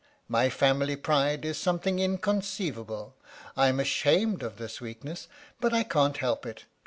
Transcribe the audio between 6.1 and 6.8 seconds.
help it.